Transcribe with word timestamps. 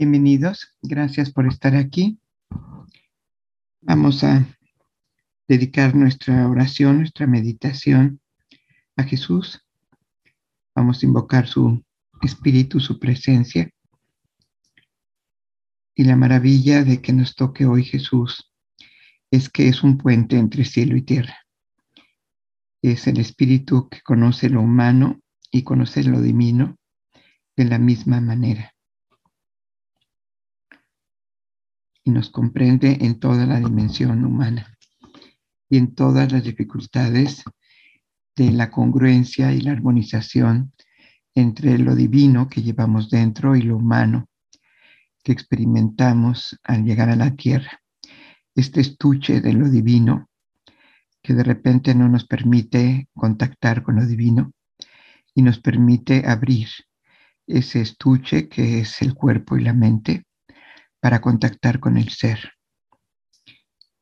Bienvenidos, 0.00 0.74
gracias 0.80 1.30
por 1.30 1.46
estar 1.46 1.76
aquí. 1.76 2.18
Vamos 3.82 4.24
a 4.24 4.46
dedicar 5.46 5.94
nuestra 5.94 6.48
oración, 6.48 7.00
nuestra 7.00 7.26
meditación 7.26 8.18
a 8.96 9.02
Jesús. 9.02 9.62
Vamos 10.74 11.02
a 11.02 11.06
invocar 11.06 11.46
su 11.46 11.84
espíritu, 12.22 12.80
su 12.80 12.98
presencia. 12.98 13.70
Y 15.94 16.04
la 16.04 16.16
maravilla 16.16 16.82
de 16.82 17.02
que 17.02 17.12
nos 17.12 17.34
toque 17.34 17.66
hoy 17.66 17.84
Jesús 17.84 18.50
es 19.30 19.50
que 19.50 19.68
es 19.68 19.82
un 19.82 19.98
puente 19.98 20.38
entre 20.38 20.64
cielo 20.64 20.96
y 20.96 21.02
tierra. 21.02 21.36
Es 22.80 23.06
el 23.06 23.20
espíritu 23.20 23.90
que 23.90 24.00
conoce 24.00 24.48
lo 24.48 24.62
humano 24.62 25.20
y 25.50 25.62
conoce 25.62 26.02
lo 26.04 26.22
divino 26.22 26.78
de 27.54 27.66
la 27.66 27.78
misma 27.78 28.22
manera. 28.22 28.72
Nos 32.10 32.28
comprende 32.28 32.98
en 33.02 33.20
toda 33.20 33.46
la 33.46 33.60
dimensión 33.60 34.24
humana 34.24 34.76
y 35.68 35.76
en 35.76 35.94
todas 35.94 36.32
las 36.32 36.42
dificultades 36.42 37.44
de 38.34 38.50
la 38.50 38.68
congruencia 38.68 39.52
y 39.52 39.60
la 39.60 39.70
armonización 39.70 40.72
entre 41.36 41.78
lo 41.78 41.94
divino 41.94 42.48
que 42.48 42.62
llevamos 42.62 43.10
dentro 43.10 43.54
y 43.54 43.62
lo 43.62 43.76
humano 43.76 44.28
que 45.22 45.30
experimentamos 45.30 46.58
al 46.64 46.84
llegar 46.84 47.10
a 47.10 47.16
la 47.16 47.36
tierra. 47.36 47.80
Este 48.56 48.80
estuche 48.80 49.40
de 49.40 49.52
lo 49.52 49.68
divino 49.68 50.28
que 51.22 51.34
de 51.34 51.44
repente 51.44 51.94
no 51.94 52.08
nos 52.08 52.26
permite 52.26 53.08
contactar 53.14 53.84
con 53.84 53.96
lo 53.96 54.04
divino 54.04 54.50
y 55.32 55.42
nos 55.42 55.60
permite 55.60 56.26
abrir 56.26 56.70
ese 57.46 57.82
estuche 57.82 58.48
que 58.48 58.80
es 58.80 59.00
el 59.00 59.14
cuerpo 59.14 59.56
y 59.56 59.62
la 59.62 59.74
mente 59.74 60.24
para 61.00 61.20
contactar 61.20 61.80
con 61.80 61.96
el 61.96 62.10
ser 62.10 62.52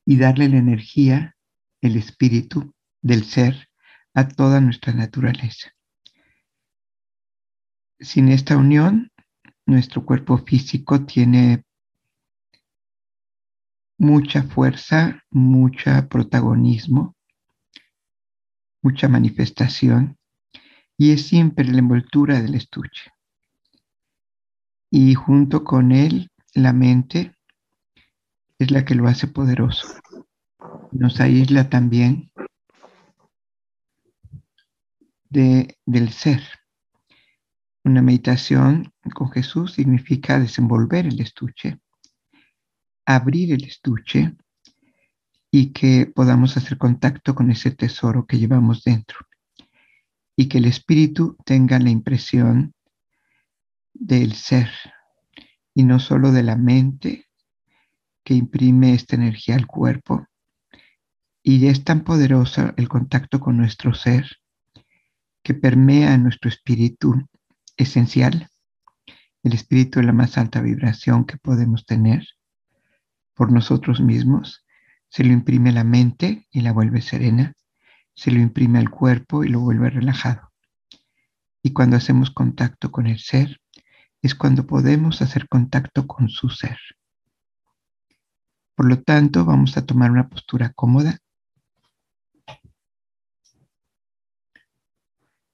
y 0.05 0.17
darle 0.17 0.49
la 0.49 0.59
energía, 0.59 1.37
el 1.81 1.97
espíritu 1.97 2.75
del 3.03 3.25
ser 3.25 3.69
a 4.15 4.27
toda 4.27 4.61
nuestra 4.61 4.93
naturaleza. 4.93 5.73
Sin 8.01 8.29
esta 8.29 8.57
unión, 8.57 9.13
nuestro 9.67 10.05
cuerpo 10.05 10.39
físico 10.39 11.05
tiene 11.05 11.65
mucha 13.99 14.45
fuerza, 14.45 15.23
mucho 15.31 15.91
protagonismo, 16.09 17.17
mucha 18.83 19.09
manifestación 19.09 20.17
y 20.97 21.13
es 21.13 21.27
siempre 21.27 21.65
la 21.65 21.79
envoltura 21.79 22.41
del 22.41 22.55
estuche. 22.55 23.11
Y 24.91 25.15
junto 25.15 25.65
con 25.65 25.93
él, 25.93 26.31
la 26.59 26.73
mente 26.73 27.37
es 28.59 28.71
la 28.71 28.85
que 28.85 28.95
lo 28.95 29.07
hace 29.07 29.29
poderoso. 29.29 29.87
Nos 30.91 31.21
aísla 31.21 31.71
también 31.71 32.33
de, 35.31 35.79
del 35.87 36.11
ser. 36.11 36.43
Una 37.85 38.03
meditación 38.03 38.93
con 39.15 39.31
Jesús 39.31 39.75
significa 39.75 40.39
desenvolver 40.39 41.07
el 41.07 41.21
estuche, 41.21 41.79
abrir 43.07 43.53
el 43.53 43.65
estuche 43.65 44.37
y 45.51 45.73
que 45.73 46.07
podamos 46.07 46.57
hacer 46.57 46.77
contacto 46.77 47.35
con 47.35 47.51
ese 47.51 47.71
tesoro 47.71 48.27
que 48.27 48.39
llevamos 48.39 48.83
dentro 48.83 49.19
y 50.37 50.49
que 50.49 50.59
el 50.59 50.67
espíritu 50.67 51.37
tenga 51.45 51.79
la 51.79 51.91
impresión 51.91 52.75
del 53.95 54.35
ser 54.35 54.69
y 55.79 55.85
no 55.85 56.01
solo 56.01 56.33
de 56.33 56.43
la 56.43 56.57
mente 56.57 57.27
que 58.25 58.35
imprime 58.35 58.95
esta 58.95 59.15
energía 59.15 59.55
al 59.55 59.69
cuerpo. 59.69 60.27
Y 61.41 61.69
es 61.69 61.85
tan 61.85 62.03
poderoso 62.03 62.73
el 62.77 62.89
contacto 62.89 63.39
con 63.39 63.57
nuestro 63.57 63.95
ser 63.95 64.27
que 65.41 65.55
permea 65.55 66.19
nuestro 66.19 66.49
espíritu 66.49 67.15
esencial, 67.77 68.49
el 69.45 69.53
espíritu 69.53 70.01
de 70.01 70.07
la 70.07 70.13
más 70.13 70.37
alta 70.37 70.61
vibración 70.61 71.25
que 71.25 71.37
podemos 71.37 71.87
tener 71.87 72.27
por 73.35 73.53
nosotros 73.53 74.01
mismos, 74.01 74.67
se 75.09 75.23
lo 75.23 75.33
imprime 75.33 75.71
la 75.71 75.85
mente 75.85 76.49
y 76.51 76.63
la 76.63 76.73
vuelve 76.73 77.03
serena, 77.03 77.55
se 78.15 78.33
lo 78.33 78.41
imprime 78.41 78.81
al 78.81 78.91
cuerpo 78.91 79.45
y 79.45 79.49
lo 79.49 79.61
vuelve 79.61 79.91
relajado. 79.91 80.51
Y 81.63 81.73
cuando 81.73 81.97
hacemos 81.97 82.33
contacto 82.33 82.91
con 82.91 83.07
el 83.07 83.21
ser, 83.21 83.61
es 84.29 84.35
cuando 84.35 84.67
podemos 84.67 85.23
hacer 85.23 85.49
contacto 85.49 86.07
con 86.07 86.29
su 86.29 86.51
ser. 86.51 86.79
Por 88.75 88.87
lo 88.87 89.03
tanto, 89.03 89.47
vamos 89.47 89.75
a 89.79 89.87
tomar 89.87 90.11
una 90.11 90.29
postura 90.29 90.71
cómoda. 90.75 91.19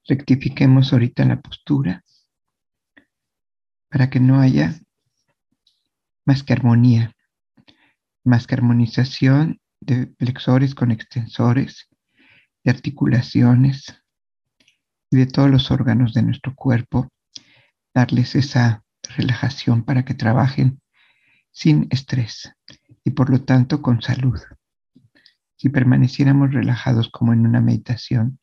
Rectifiquemos 0.08 0.92
ahorita 0.92 1.24
la 1.24 1.40
postura 1.40 2.02
para 3.88 4.10
que 4.10 4.18
no 4.18 4.40
haya 4.40 4.74
más 6.26 6.42
que 6.42 6.52
armonía, 6.52 7.14
más 8.24 8.48
que 8.48 8.56
armonización 8.56 9.60
de 9.80 10.12
flexores 10.18 10.74
con 10.74 10.90
extensores, 10.90 11.88
de 12.64 12.72
articulaciones 12.72 14.02
y 15.10 15.16
de 15.18 15.26
todos 15.26 15.48
los 15.48 15.70
órganos 15.70 16.12
de 16.12 16.22
nuestro 16.22 16.56
cuerpo 16.56 17.13
darles 17.94 18.34
esa 18.34 18.84
relajación 19.16 19.84
para 19.84 20.04
que 20.04 20.14
trabajen 20.14 20.80
sin 21.50 21.86
estrés 21.90 22.52
y 23.04 23.10
por 23.10 23.30
lo 23.30 23.42
tanto 23.42 23.80
con 23.80 24.02
salud. 24.02 24.40
Si 25.56 25.68
permaneciéramos 25.68 26.52
relajados 26.52 27.08
como 27.08 27.32
en 27.32 27.46
una 27.46 27.60
meditación, 27.60 28.40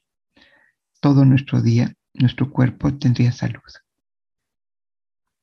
todo 1.02 1.26
nuestro 1.26 1.62
día, 1.62 1.94
nuestro 2.14 2.50
cuerpo 2.52 2.98
tendría 2.98 3.32
salud. 3.32 3.62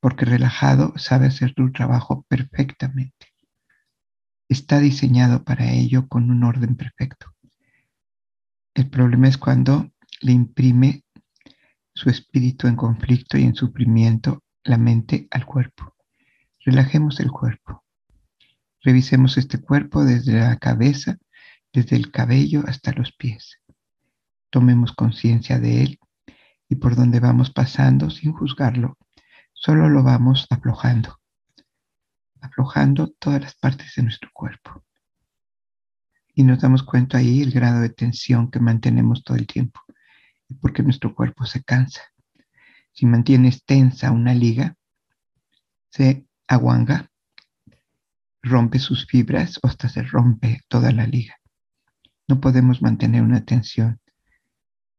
Porque 0.00 0.24
relajado 0.24 0.96
sabe 0.96 1.26
hacer 1.26 1.52
su 1.54 1.70
trabajo 1.72 2.24
perfectamente. 2.28 3.26
Está 4.48 4.78
diseñado 4.78 5.44
para 5.44 5.70
ello 5.72 6.08
con 6.08 6.30
un 6.30 6.44
orden 6.44 6.76
perfecto. 6.76 7.34
El 8.74 8.88
problema 8.88 9.28
es 9.28 9.36
cuando 9.36 9.90
le 10.20 10.32
imprime 10.32 11.04
su 11.98 12.10
espíritu 12.10 12.68
en 12.68 12.76
conflicto 12.76 13.36
y 13.38 13.42
en 13.42 13.56
sufrimiento, 13.56 14.44
la 14.62 14.78
mente 14.78 15.26
al 15.32 15.44
cuerpo. 15.44 15.96
Relajemos 16.64 17.18
el 17.18 17.32
cuerpo. 17.32 17.84
Revisemos 18.84 19.36
este 19.36 19.60
cuerpo 19.60 20.04
desde 20.04 20.38
la 20.38 20.56
cabeza, 20.58 21.16
desde 21.72 21.96
el 21.96 22.12
cabello 22.12 22.62
hasta 22.68 22.92
los 22.92 23.10
pies. 23.10 23.58
Tomemos 24.48 24.92
conciencia 24.92 25.58
de 25.58 25.82
él 25.82 25.98
y 26.68 26.76
por 26.76 26.94
donde 26.94 27.18
vamos 27.18 27.50
pasando 27.50 28.10
sin 28.10 28.32
juzgarlo, 28.32 28.96
solo 29.52 29.88
lo 29.88 30.04
vamos 30.04 30.46
aflojando, 30.50 31.18
aflojando 32.40 33.08
todas 33.18 33.40
las 33.42 33.56
partes 33.56 33.94
de 33.96 34.04
nuestro 34.04 34.30
cuerpo. 34.32 34.84
Y 36.32 36.44
nos 36.44 36.60
damos 36.60 36.84
cuenta 36.84 37.18
ahí 37.18 37.42
el 37.42 37.50
grado 37.50 37.80
de 37.80 37.88
tensión 37.88 38.52
que 38.52 38.60
mantenemos 38.60 39.24
todo 39.24 39.36
el 39.36 39.48
tiempo 39.48 39.80
porque 40.60 40.82
nuestro 40.82 41.14
cuerpo 41.14 41.44
se 41.44 41.62
cansa. 41.62 42.02
Si 42.92 43.06
mantienes 43.06 43.64
tensa 43.64 44.10
una 44.10 44.34
liga, 44.34 44.76
se 45.90 46.26
aguanga, 46.46 47.10
rompe 48.42 48.78
sus 48.78 49.06
fibras 49.06 49.58
o 49.62 49.66
hasta 49.66 49.88
se 49.88 50.02
rompe 50.02 50.60
toda 50.68 50.90
la 50.92 51.06
liga. 51.06 51.36
No 52.26 52.40
podemos 52.40 52.82
mantener 52.82 53.22
una 53.22 53.44
tensión 53.44 54.00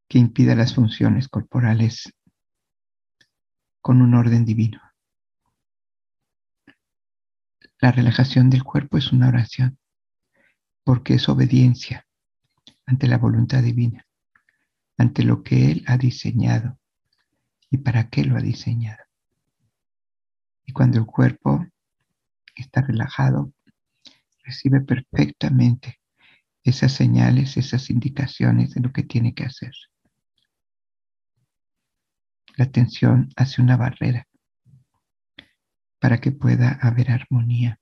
que 0.07 0.19
impida 0.19 0.55
las 0.55 0.73
funciones 0.73 1.27
corporales 1.27 2.13
con 3.81 4.01
un 4.01 4.13
orden 4.13 4.45
divino. 4.45 4.81
La 7.79 7.91
relajación 7.91 8.49
del 8.49 8.63
cuerpo 8.63 8.97
es 8.97 9.11
una 9.11 9.29
oración 9.29 9.77
porque 10.83 11.15
es 11.15 11.29
obediencia 11.29 12.05
ante 12.85 13.07
la 13.07 13.17
voluntad 13.17 13.61
divina 13.61 14.08
ante 14.99 15.23
lo 15.23 15.43
que 15.43 15.71
Él 15.71 15.83
ha 15.87 15.97
diseñado 15.97 16.77
y 17.71 17.77
para 17.77 18.09
qué 18.09 18.25
lo 18.25 18.37
ha 18.37 18.41
diseñado. 18.41 19.01
Y 20.65 20.73
cuando 20.73 20.99
el 20.99 21.05
cuerpo 21.05 21.65
está 22.53 22.81
relajado, 22.81 23.53
recibe 24.43 24.81
perfectamente 24.81 26.01
esas 26.63 26.91
señales, 26.91 27.55
esas 27.55 27.89
indicaciones 27.89 28.73
de 28.73 28.81
lo 28.81 28.91
que 28.91 29.03
tiene 29.03 29.33
que 29.33 29.45
hacer. 29.45 29.71
La 32.57 32.69
tensión 32.69 33.29
hace 33.37 33.61
una 33.61 33.77
barrera 33.77 34.27
para 35.99 36.19
que 36.19 36.33
pueda 36.33 36.77
haber 36.81 37.11
armonía, 37.11 37.79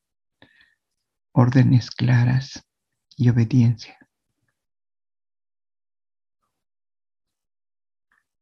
órdenes 1.31 1.89
claras 1.89 2.63
y 3.15 3.29
obediencia. 3.29 3.97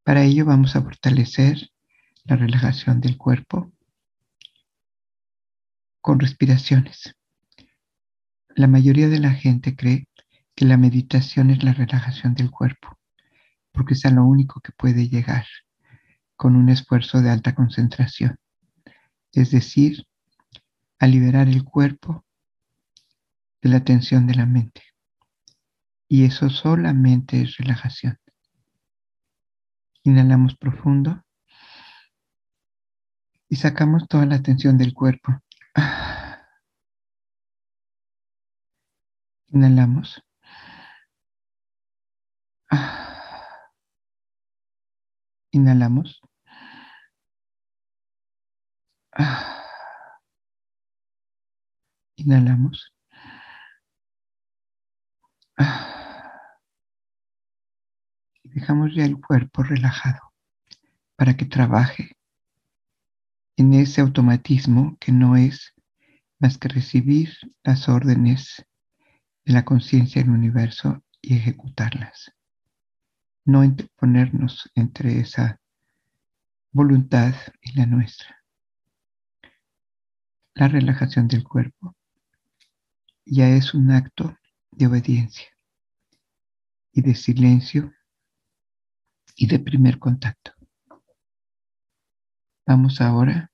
Para 0.06 0.24
ello 0.24 0.46
vamos 0.46 0.76
a 0.76 0.84
fortalecer 0.84 1.72
la 2.26 2.36
relajación 2.36 3.02
del 3.02 3.18
cuerpo 3.18 3.74
con 6.00 6.20
respiraciones. 6.20 7.16
La 8.50 8.68
mayoría 8.68 9.10
de 9.10 9.20
la 9.20 9.32
gente 9.32 9.76
cree 9.76 10.08
que 10.54 10.66
la 10.66 10.78
meditación 10.78 11.50
es 11.50 11.64
la 11.64 11.74
relajación 11.74 12.36
del 12.36 12.52
cuerpo, 12.52 13.00
porque 13.72 13.96
es 13.96 14.06
a 14.06 14.12
lo 14.12 14.26
único 14.26 14.62
que 14.62 14.72
puede 14.74 15.10
llegar 15.10 15.48
con 16.36 16.56
un 16.56 16.70
esfuerzo 16.70 17.24
de 17.24 17.32
alta 17.32 17.56
concentración, 17.56 18.38
es 19.32 19.50
decir, 19.50 20.06
a 21.00 21.08
liberar 21.08 21.48
el 21.48 21.64
cuerpo 21.64 22.24
de 23.60 23.70
la 23.70 23.84
tensión 23.84 24.28
de 24.28 24.36
la 24.36 24.46
mente. 24.46 24.84
Y 26.08 26.26
eso 26.26 26.52
solamente 26.52 27.42
es 27.42 27.58
relajación. 27.58 28.20
Inhalamos 30.06 30.56
profundo 30.56 31.24
y 33.50 33.56
sacamos 33.56 34.08
toda 34.08 34.28
la 34.28 34.40
tensión 34.40 34.78
del 34.78 34.94
cuerpo. 34.94 35.42
Inhalamos. 39.48 40.22
Inhalamos. 45.52 46.22
Inhalamos. 52.18 52.94
Dejamos 58.56 58.96
ya 58.96 59.04
el 59.04 59.20
cuerpo 59.20 59.64
relajado 59.64 60.32
para 61.18 61.36
que 61.36 61.44
trabaje 61.44 62.16
en 63.58 63.74
ese 63.74 64.00
automatismo 64.00 64.96
que 64.98 65.12
no 65.12 65.36
es 65.36 65.74
más 66.40 66.58
que 66.58 66.70
recibir 66.70 67.34
las 67.66 67.90
órdenes 67.90 68.66
de 69.44 69.52
la 69.52 69.66
conciencia 69.66 70.22
del 70.22 70.32
universo 70.32 71.04
y 71.22 71.36
ejecutarlas. 71.36 72.32
No 73.44 73.62
ponernos 73.98 74.72
entre 74.74 75.20
esa 75.20 75.60
voluntad 76.72 77.36
y 77.62 77.74
la 77.74 77.86
nuestra. 77.86 78.42
La 80.54 80.70
relajación 80.70 81.28
del 81.28 81.44
cuerpo 81.44 81.94
ya 83.26 83.50
es 83.50 83.74
un 83.74 83.92
acto 83.92 84.38
de 84.72 84.88
obediencia 84.88 85.50
y 86.94 87.02
de 87.02 87.16
silencio 87.16 87.92
y 89.36 89.48
de 89.48 89.60
primer 89.60 90.00
contacto. 90.00 90.54
Vamos 92.66 93.02
ahora 93.02 93.52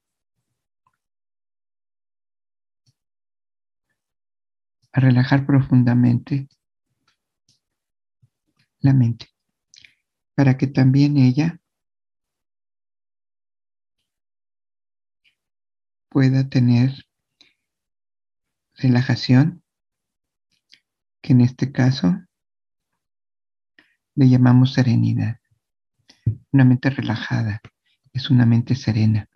a 4.94 5.00
relajar 5.00 5.45
profundamente 5.45 6.48
la 8.80 8.94
mente 8.94 9.28
para 10.36 10.57
que 10.57 10.68
también 10.68 11.18
ella 11.18 11.60
pueda 16.10 16.50
tener 16.50 17.06
relajación, 18.75 19.63
que 21.22 21.34
en 21.34 21.42
este 21.42 21.72
caso 21.72 22.22
le 24.16 24.30
llamamos 24.30 24.74
serenidad. 24.74 25.40
Una 26.51 26.65
mente 26.65 26.89
relajada 26.89 27.62
es 28.13 28.30
una 28.30 28.45
mente 28.45 28.75
serena. 28.75 29.27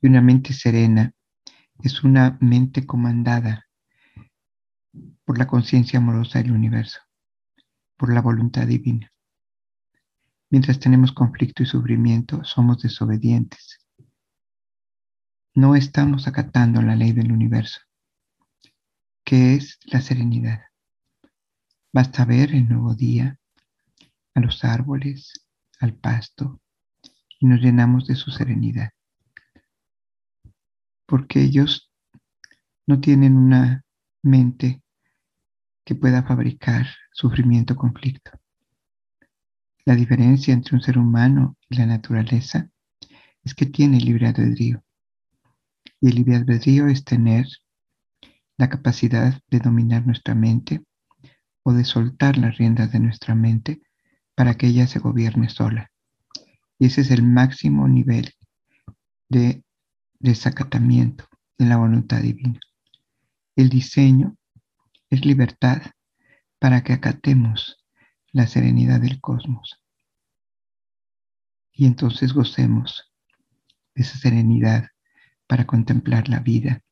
Y 0.00 0.06
una 0.06 0.20
mente 0.20 0.52
serena 0.52 1.12
es 1.82 2.04
una 2.04 2.36
mente 2.40 2.86
comandada 2.86 3.66
por 5.24 5.38
la 5.38 5.46
conciencia 5.46 5.98
amorosa 5.98 6.40
del 6.40 6.52
universo, 6.52 7.00
por 7.96 8.12
la 8.12 8.20
voluntad 8.20 8.66
divina. 8.66 9.10
Mientras 10.50 10.78
tenemos 10.78 11.12
conflicto 11.12 11.62
y 11.62 11.66
sufrimiento, 11.66 12.44
somos 12.44 12.82
desobedientes. 12.82 13.80
No 15.54 15.74
estamos 15.74 16.28
acatando 16.28 16.82
la 16.82 16.94
ley 16.94 17.12
del 17.12 17.32
universo, 17.32 17.80
que 19.24 19.54
es 19.54 19.78
la 19.84 20.00
serenidad. 20.00 20.60
Basta 21.92 22.24
ver 22.24 22.54
el 22.54 22.68
nuevo 22.68 22.94
día, 22.94 23.38
a 24.34 24.40
los 24.40 24.64
árboles, 24.64 25.43
al 25.84 25.94
pasto, 25.94 26.60
y 27.38 27.46
nos 27.46 27.60
llenamos 27.60 28.06
de 28.06 28.16
su 28.16 28.30
serenidad. 28.30 28.90
Porque 31.06 31.42
ellos 31.42 31.92
no 32.86 33.00
tienen 33.00 33.36
una 33.36 33.84
mente 34.22 34.82
que 35.84 35.94
pueda 35.94 36.22
fabricar 36.22 36.86
sufrimiento 37.12 37.76
conflicto. 37.76 38.30
La 39.84 39.94
diferencia 39.94 40.54
entre 40.54 40.76
un 40.76 40.82
ser 40.82 40.98
humano 40.98 41.56
y 41.68 41.76
la 41.76 41.86
naturaleza 41.86 42.70
es 43.42 43.54
que 43.54 43.66
tiene 43.66 44.00
libre 44.00 44.26
albedrío. 44.26 44.82
Y 46.00 46.08
el 46.08 46.14
libre 46.14 46.36
albedrío 46.36 46.88
es 46.88 47.04
tener 47.04 47.46
la 48.56 48.70
capacidad 48.70 49.38
de 49.50 49.58
dominar 49.58 50.06
nuestra 50.06 50.34
mente 50.34 50.82
o 51.62 51.72
de 51.72 51.84
soltar 51.84 52.38
las 52.38 52.56
riendas 52.56 52.92
de 52.92 53.00
nuestra 53.00 53.34
mente 53.34 53.82
para 54.34 54.54
que 54.54 54.66
ella 54.66 54.86
se 54.86 54.98
gobierne 54.98 55.48
sola. 55.48 55.90
Y 56.78 56.86
ese 56.86 57.02
es 57.02 57.10
el 57.10 57.22
máximo 57.22 57.88
nivel 57.88 58.34
de 59.28 59.62
desacatamiento 60.18 61.26
de 61.58 61.66
la 61.66 61.76
voluntad 61.76 62.20
divina. 62.20 62.58
El 63.56 63.68
diseño 63.68 64.36
es 65.10 65.24
libertad 65.24 65.82
para 66.58 66.82
que 66.82 66.92
acatemos 66.92 67.84
la 68.32 68.46
serenidad 68.46 69.00
del 69.00 69.20
cosmos. 69.20 69.80
Y 71.72 71.86
entonces 71.86 72.32
gocemos 72.32 73.12
de 73.94 74.02
esa 74.02 74.18
serenidad 74.18 74.88
para 75.46 75.66
contemplar 75.66 76.28
la 76.28 76.40
vida, 76.40 76.82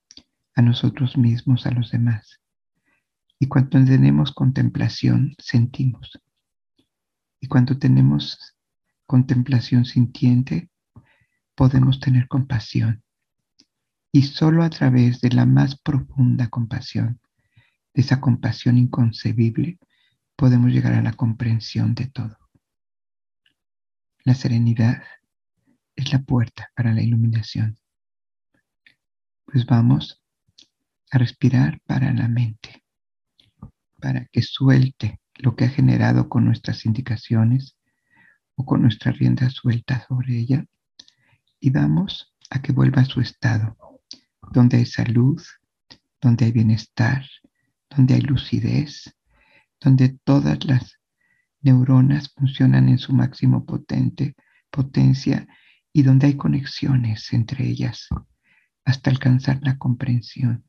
a 0.54 0.62
nosotros 0.62 1.16
mismos, 1.16 1.66
a 1.66 1.70
los 1.70 1.90
demás. 1.90 2.40
Y 3.38 3.48
cuando 3.48 3.84
tenemos 3.84 4.32
contemplación, 4.32 5.34
sentimos. 5.38 6.20
Y 7.42 7.48
cuando 7.48 7.76
tenemos 7.76 8.54
contemplación 9.04 9.84
sintiente, 9.84 10.70
podemos 11.56 11.98
tener 11.98 12.28
compasión. 12.28 13.02
Y 14.12 14.22
solo 14.22 14.62
a 14.62 14.70
través 14.70 15.20
de 15.20 15.30
la 15.30 15.44
más 15.44 15.76
profunda 15.76 16.48
compasión 16.48 17.20
de 17.94 18.02
esa 18.02 18.20
compasión 18.20 18.78
inconcebible, 18.78 19.78
podemos 20.36 20.70
llegar 20.70 20.94
a 20.94 21.02
la 21.02 21.14
comprensión 21.14 21.96
de 21.96 22.06
todo. 22.06 22.38
La 24.22 24.34
serenidad 24.34 25.02
es 25.96 26.12
la 26.12 26.20
puerta 26.22 26.70
para 26.76 26.94
la 26.94 27.02
iluminación. 27.02 27.76
Pues 29.46 29.66
vamos 29.66 30.22
a 31.10 31.18
respirar 31.18 31.80
para 31.86 32.12
la 32.12 32.28
mente, 32.28 32.84
para 34.00 34.26
que 34.26 34.42
suelte 34.42 35.21
lo 35.42 35.56
que 35.56 35.64
ha 35.64 35.68
generado 35.68 36.28
con 36.28 36.44
nuestras 36.44 36.86
indicaciones 36.86 37.76
o 38.54 38.64
con 38.64 38.80
nuestra 38.80 39.10
rienda 39.10 39.50
suelta 39.50 40.06
sobre 40.06 40.38
ella 40.38 40.64
y 41.58 41.70
vamos 41.70 42.32
a 42.48 42.62
que 42.62 42.72
vuelva 42.72 43.02
a 43.02 43.04
su 43.04 43.20
estado, 43.20 43.76
donde 44.52 44.76
hay 44.78 44.86
salud, 44.86 45.42
donde 46.20 46.44
hay 46.44 46.52
bienestar, 46.52 47.26
donde 47.90 48.14
hay 48.14 48.20
lucidez, 48.20 49.16
donde 49.80 50.16
todas 50.24 50.64
las 50.64 50.98
neuronas 51.60 52.32
funcionan 52.32 52.88
en 52.88 52.98
su 52.98 53.12
máximo 53.12 53.66
potente, 53.66 54.36
potencia 54.70 55.48
y 55.92 56.02
donde 56.02 56.28
hay 56.28 56.36
conexiones 56.36 57.32
entre 57.32 57.66
ellas 57.66 58.08
hasta 58.84 59.10
alcanzar 59.10 59.58
la 59.62 59.76
comprensión. 59.76 60.64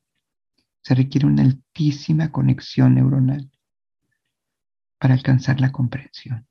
Se 0.82 0.96
requiere 0.96 1.28
una 1.28 1.44
altísima 1.44 2.32
conexión 2.32 2.96
neuronal 2.96 3.53
para 5.04 5.16
alcanzar 5.16 5.60
la 5.60 5.74
comprensión. 5.74 6.48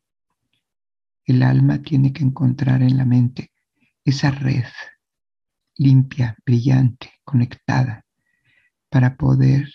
El 1.24 1.42
alma 1.42 1.80
tiene 1.80 2.12
que 2.12 2.22
encontrar 2.22 2.82
en 2.82 2.98
la 2.98 3.06
mente 3.06 3.50
esa 4.04 4.30
red 4.30 4.66
limpia, 5.76 6.36
brillante, 6.44 7.14
conectada, 7.24 8.04
para 8.90 9.16
poder 9.16 9.72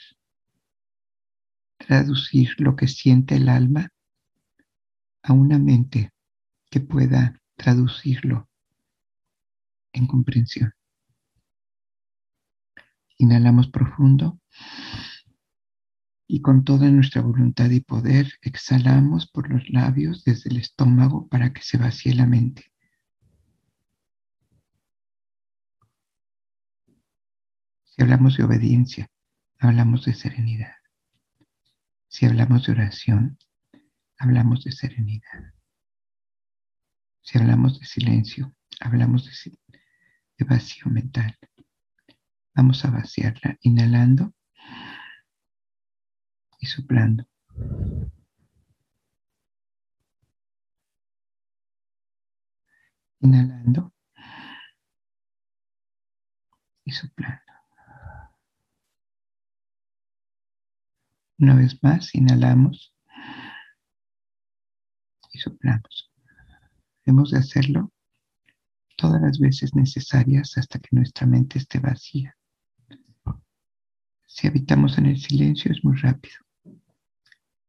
traducir 1.78 2.54
lo 2.60 2.76
que 2.76 2.88
siente 2.88 3.38
el 3.38 3.50
alma 3.50 3.90
a 5.24 5.34
una 5.34 5.58
mente 5.58 6.12
que 6.70 6.80
pueda 6.80 7.42
traducirlo 7.56 8.48
en 9.92 10.06
comprensión. 10.06 10.72
Inhalamos 13.18 13.70
profundo 13.70 14.40
y 16.28 16.42
con 16.42 16.66
toda 16.66 16.90
nuestra 16.92 17.22
voluntad 17.22 17.70
y 17.70 17.80
poder 17.80 18.34
exhalamos 18.42 19.28
por 19.28 19.50
los 19.50 19.70
labios 19.70 20.26
desde 20.26 20.50
el 20.50 20.58
estómago 20.58 21.28
para 21.30 21.54
que 21.54 21.62
se 21.62 21.78
vacíe 21.78 22.14
la 22.14 22.26
mente. 22.26 22.66
Si 27.86 28.04
hablamos 28.04 28.38
de 28.38 28.44
obediencia, 28.44 29.08
hablamos 29.58 30.06
de 30.06 30.14
serenidad. 30.14 30.76
Si 32.10 32.26
hablamos 32.26 32.66
de 32.66 32.74
oración, 32.74 33.38
hablamos 34.18 34.66
de 34.66 34.74
serenidad. 34.74 35.54
Si 37.22 37.38
hablamos 37.38 37.80
de 37.80 37.86
silencio, 37.86 38.54
hablamos 38.82 39.26
de, 39.26 39.58
de 40.38 40.46
vacío 40.46 40.88
mental. 40.88 41.38
Vamos 42.54 42.84
a 42.86 42.92
vaciarla 42.92 43.58
inhalando 43.62 44.34
y 46.60 46.66
soplando. 46.66 47.26
Inhalando 53.20 53.94
y 56.84 56.92
soplando. 56.92 57.42
Una 61.40 61.56
vez 61.56 61.82
más, 61.84 62.16
inhalamos 62.16 62.96
y 65.32 65.40
soplamos. 65.40 66.12
Hemos 67.06 67.32
de 67.32 67.40
hacerlo 67.40 67.92
todas 68.98 69.22
las 69.22 69.40
veces 69.40 69.76
necesarias 69.76 70.58
hasta 70.58 70.80
que 70.80 70.90
nuestra 70.92 71.28
mente 71.28 71.60
esté 71.60 71.80
vacía. 71.80 72.36
Si 74.26 74.48
habitamos 74.48 74.98
en 74.98 75.06
el 75.06 75.18
silencio 75.20 75.72
es 75.72 75.84
muy 75.84 75.96
rápido. 75.98 76.47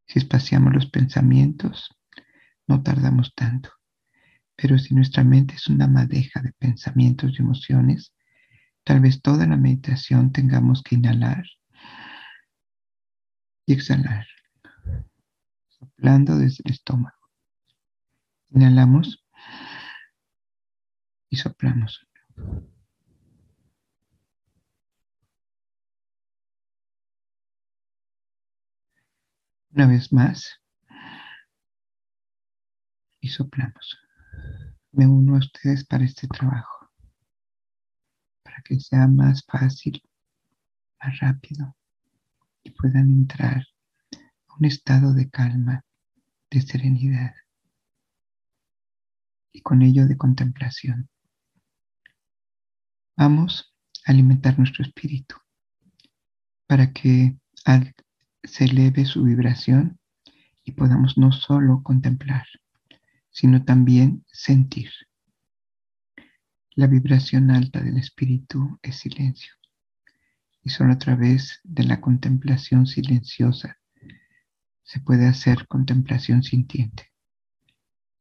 Si 0.09 0.19
espaciamos 0.19 0.73
los 0.73 0.87
pensamientos, 0.87 1.95
no 2.67 2.83
tardamos 2.83 3.35
tanto. 3.35 3.71
Pero 4.57 4.79
si 4.79 4.95
nuestra 4.95 5.23
mente 5.23 5.55
es 5.55 5.69
una 5.69 5.87
madeja 5.87 6.41
de 6.41 6.53
pensamientos 6.53 7.39
y 7.39 7.43
emociones, 7.43 8.15
tal 8.85 9.01
vez 9.01 9.21
toda 9.21 9.47
la 9.47 9.57
meditación 9.57 10.33
tengamos 10.33 10.83
que 10.83 10.97
inhalar 10.97 11.45
y 13.67 13.75
exhalar, 13.75 14.27
soplando 15.69 16.39
desde 16.39 16.63
el 16.65 16.73
estómago. 16.73 17.19
Inhalamos 18.51 19.23
y 21.29 21.37
soplamos. 21.37 22.09
Una 29.71 29.87
vez 29.87 30.13
más 30.13 30.61
y 33.21 33.29
soplamos. 33.29 33.99
Me 34.93 35.07
uno 35.07 35.35
a 35.35 35.39
ustedes 35.39 35.85
para 35.85 36.05
este 36.05 36.27
trabajo, 36.27 36.91
para 38.43 38.63
que 38.65 38.81
sea 38.81 39.07
más 39.07 39.45
fácil, 39.45 40.03
más 41.01 41.19
rápido 41.21 41.77
y 42.63 42.71
puedan 42.71 43.11
entrar 43.11 43.63
a 44.49 44.55
un 44.59 44.65
estado 44.65 45.13
de 45.13 45.29
calma, 45.29 45.85
de 46.51 46.63
serenidad 46.63 47.35
y 49.53 49.61
con 49.61 49.83
ello 49.83 50.07
de 50.07 50.17
contemplación. 50.17 51.11
Vamos 53.17 53.75
a 54.07 54.13
alimentar 54.13 54.59
nuestro 54.59 54.83
espíritu 54.83 55.37
para 56.67 56.93
que 56.93 57.37
se 58.43 58.65
eleve 58.65 59.05
su 59.05 59.25
vibración 59.25 59.99
y 60.65 60.73
podamos 60.73 61.19
no 61.19 61.33
solo 61.33 61.83
contemplar, 61.83 62.47
sino 63.31 63.65
también 63.65 64.25
sentir. 64.31 64.91
La 66.73 66.87
vibración 66.87 67.51
alta 67.51 67.81
del 67.81 67.97
espíritu 67.97 68.79
es 68.83 68.97
silencio 68.97 69.53
y 70.63 70.71
solo 70.71 70.93
a 70.93 70.99
través 70.99 71.61
de 71.65 71.85
la 71.85 72.01
contemplación 72.01 72.87
silenciosa 72.87 73.79
se 74.83 75.01
puede 75.01 75.27
hacer 75.27 75.67
contemplación 75.67 76.43
sintiente. 76.43 77.13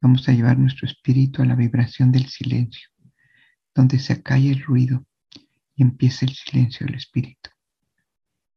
Vamos 0.02 0.28
a 0.28 0.34
llevar 0.34 0.58
nuestro 0.58 0.88
espíritu 0.88 1.42
a 1.42 1.46
la 1.46 1.56
vibración 1.56 2.12
del 2.12 2.28
silencio, 2.28 2.90
donde 3.74 4.00
se 4.00 4.14
acalle 4.14 4.52
el 4.52 4.64
ruido 4.64 5.06
y 5.76 5.84
empieza 5.84 6.26
el 6.26 6.34
silencio 6.34 6.86
del 6.86 6.96
espíritu. 6.96 7.50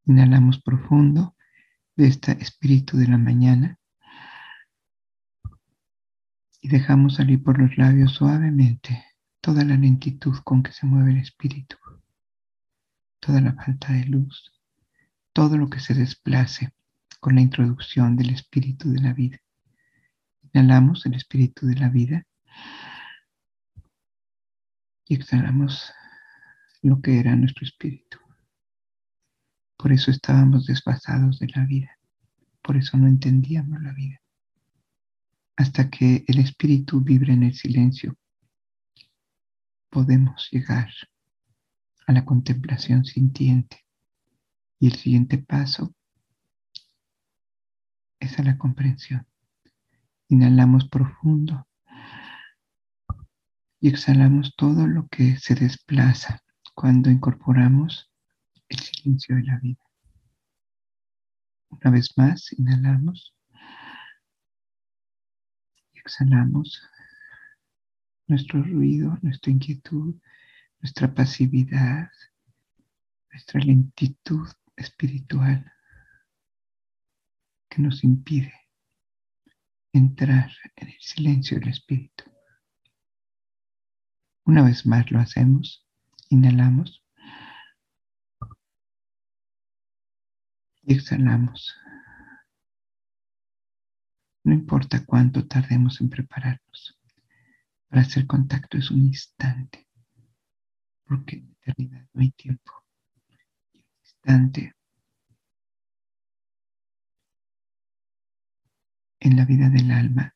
Inhalamos 0.07 0.61
profundo 0.61 1.37
de 2.01 2.09
este 2.09 2.33
espíritu 2.43 2.97
de 2.97 3.09
la 3.09 3.19
mañana 3.19 3.79
y 6.61 6.69
dejamos 6.69 7.17
salir 7.17 7.43
por 7.43 7.59
los 7.59 7.77
labios 7.77 8.13
suavemente 8.13 9.05
toda 9.41 9.65
la 9.65 9.77
lentitud 9.77 10.37
con 10.45 10.63
que 10.63 10.73
se 10.73 10.87
mueve 10.87 11.13
el 11.13 11.19
espíritu 11.19 11.77
toda 13.21 13.41
la 13.43 13.53
falta 13.53 13.93
de 13.93 14.07
luz, 14.07 14.51
todo 15.33 15.57
lo 15.57 15.69
que 15.69 15.79
se 15.79 15.95
desplace 15.95 16.73
con 17.21 17.35
la 17.35 17.43
introducción 17.43 18.17
del 18.17 18.31
espíritu 18.31 18.91
de 18.91 19.01
la 19.01 19.13
vida. 19.13 19.39
Inhalamos 20.53 21.05
el 21.07 21.15
espíritu 21.15 21.67
de 21.67 21.77
la 21.77 21.91
vida 21.91 22.27
y 25.07 25.15
exhalamos 25.15 25.93
lo 26.83 27.01
que 27.03 27.21
era 27.21 27.37
nuestro 27.37 27.67
espíritu. 27.67 28.19
Por 29.81 29.93
eso 29.93 30.11
estábamos 30.11 30.67
desfasados 30.67 31.39
de 31.39 31.49
la 31.57 31.65
vida, 31.65 31.97
por 32.61 32.77
eso 32.77 32.99
no 32.99 33.07
entendíamos 33.07 33.81
la 33.81 33.95
vida. 33.95 34.21
Hasta 35.57 35.89
que 35.89 36.23
el 36.29 36.39
espíritu 36.39 37.01
vibre 37.01 37.33
en 37.33 37.45
el 37.45 37.55
silencio, 37.55 38.15
podemos 39.89 40.49
llegar 40.51 40.91
a 42.07 42.13
la 42.13 42.27
contemplación 42.27 43.07
sintiente. 43.07 43.87
Y 44.79 44.89
el 44.89 44.97
siguiente 44.97 45.39
paso 45.39 45.95
es 48.19 48.39
a 48.39 48.43
la 48.43 48.59
comprensión. 48.59 49.27
Inhalamos 50.29 50.91
profundo 50.91 51.67
y 53.81 53.89
exhalamos 53.89 54.55
todo 54.57 54.87
lo 54.87 55.09
que 55.09 55.39
se 55.39 55.55
desplaza 55.55 56.43
cuando 56.75 57.11
incorporamos 57.11 58.10
el 58.71 58.79
silencio 58.79 59.37
de 59.37 59.43
la 59.43 59.59
vida. 59.59 59.83
Una 61.69 61.91
vez 61.91 62.17
más, 62.17 62.53
inhalamos 62.53 63.35
y 65.93 65.99
exhalamos 65.99 66.83
nuestro 68.27 68.63
ruido, 68.63 69.19
nuestra 69.23 69.51
inquietud, 69.51 70.15
nuestra 70.81 71.13
pasividad, 71.13 72.11
nuestra 73.31 73.61
lentitud 73.61 74.49
espiritual 74.77 75.71
que 77.69 77.83
nos 77.83 78.03
impide 78.05 78.55
entrar 79.93 80.51
en 80.77 80.89
el 80.89 81.01
silencio 81.01 81.59
del 81.59 81.71
espíritu. 81.71 82.25
Una 84.45 84.63
vez 84.63 84.87
más 84.87 85.11
lo 85.11 85.19
hacemos, 85.19 85.87
inhalamos 86.29 87.00
exhalamos. 90.83 91.75
No 94.45 94.55
importa 94.55 95.05
cuánto 95.05 95.47
tardemos 95.47 96.01
en 96.01 96.11
prepararnos. 96.11 96.99
Para 97.89 98.03
hacer 98.03 98.27
contacto 98.27 98.79
es 98.79 98.91
un 98.91 99.07
instante 99.07 99.87
porque 101.11 101.37
en 101.37 101.51
eternidad 101.51 102.07
no 102.13 102.23
hay 102.23 102.31
tiempo. 102.31 102.73
Un 103.75 103.83
instante 104.01 104.75
en 109.19 109.37
la 109.37 109.45
vida 109.45 109.69
del 109.69 109.91
alma 109.91 110.35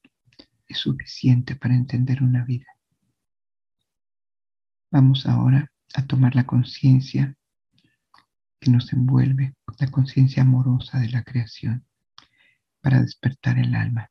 es 0.66 0.78
suficiente 0.78 1.54
para 1.54 1.74
entender 1.74 2.24
una 2.24 2.44
vida. 2.44 2.66
Vamos 4.90 5.26
ahora 5.26 5.70
a 5.94 6.04
tomar 6.06 6.34
la 6.34 6.44
conciencia 6.44 7.36
que 8.64 8.70
nos 8.70 8.94
envuelve, 8.94 9.54
la 9.78 9.90
conciencia 9.90 10.42
amorosa 10.42 10.98
de 10.98 11.10
la 11.10 11.22
creación, 11.22 11.84
para 12.80 13.02
despertar 13.02 13.58
el 13.58 13.74
alma, 13.74 14.10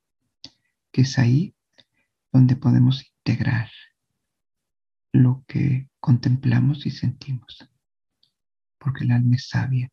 que 0.92 1.02
es 1.02 1.18
ahí 1.18 1.56
donde 2.32 2.56
podemos 2.56 3.04
integrar 3.04 3.72
lo 5.12 5.44
que 5.48 5.90
contemplamos 6.00 6.86
y 6.86 6.92
sentimos, 6.92 7.68
porque 8.78 9.06
el 9.06 9.12
alma 9.12 9.38
es 9.38 9.48
sabia 9.48 9.90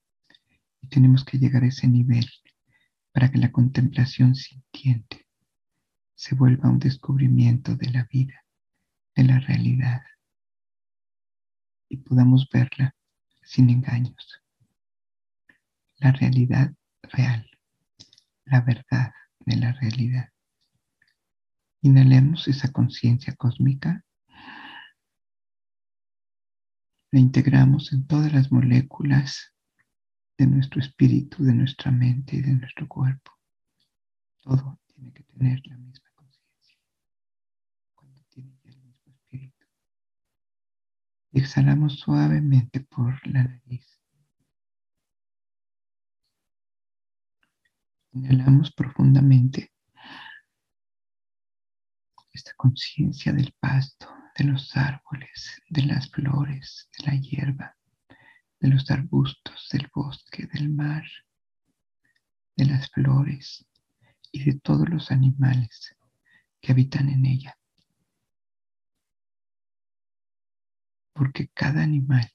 y 0.83 0.89
tenemos 0.89 1.25
que 1.25 1.39
llegar 1.39 1.63
a 1.63 1.69
ese 1.69 1.89
nivel 1.89 2.29
para 3.13 3.31
que 3.31 3.39
la 3.39 3.53
contemplación 3.53 4.35
sintiente 4.35 5.27
se 6.15 6.35
vuelva 6.35 6.69
un 6.69 6.81
descubrimiento 6.81 7.77
de 7.77 7.89
la 7.89 8.07
vida, 8.13 8.45
de 9.17 9.25
la 9.25 9.41
realidad, 9.41 10.03
y 11.89 11.97
podamos 11.97 12.47
verla 12.53 12.95
sin 13.43 13.71
engaños. 13.71 14.43
La 16.01 16.13
realidad 16.13 16.73
real, 17.03 17.49
la 18.45 18.61
verdad 18.63 19.13
de 19.41 19.57
la 19.57 19.73
realidad. 19.73 20.31
Inhalemos 21.83 22.49
esa 22.49 22.73
conciencia 22.73 23.35
cósmica 23.37 24.05
La 27.13 27.19
integramos 27.19 27.93
en 27.93 28.07
todas 28.07 28.33
las 28.33 28.53
moléculas 28.53 29.53
de 30.39 30.47
nuestro 30.47 30.81
espíritu, 30.81 31.43
de 31.43 31.55
nuestra 31.55 31.91
mente 31.91 32.37
y 32.37 32.41
de 32.41 32.53
nuestro 32.53 32.87
cuerpo. 32.87 33.33
Todo 34.43 34.79
tiene 34.87 35.13
que 35.13 35.25
tener 35.25 35.61
la 35.67 35.77
misma 35.77 36.09
conciencia 36.15 36.79
cuando 37.97 38.23
tiene 38.29 38.57
el 38.63 38.77
mismo 38.77 39.13
espíritu. 39.13 39.67
Exhalamos 41.33 41.99
suavemente 41.99 42.79
por 42.79 43.27
la 43.27 43.43
nariz. 43.43 44.00
Inhalamos 48.13 48.73
profundamente 48.73 49.73
esta 52.33 52.53
conciencia 52.57 53.33
del 53.33 53.55
pasto, 53.61 54.09
de 54.37 54.45
los 54.45 54.77
árboles, 54.77 55.63
de 55.69 55.83
las 55.83 56.11
flores, 56.11 56.89
de 56.99 57.07
la 57.07 57.15
hierba, 57.15 57.77
de 58.59 58.69
los 58.69 58.91
arbustos, 58.91 59.69
del 59.71 59.89
bosque, 59.95 60.49
del 60.53 60.71
mar, 60.71 61.05
de 62.57 62.65
las 62.65 62.91
flores 62.91 63.65
y 64.33 64.45
de 64.45 64.59
todos 64.59 64.89
los 64.89 65.13
animales 65.13 65.97
que 66.61 66.73
habitan 66.73 67.09
en 67.09 67.27
ella. 67.27 67.57
Porque 71.13 71.49
cada 71.49 71.83
animal 71.83 72.29